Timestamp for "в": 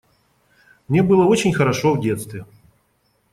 1.93-2.01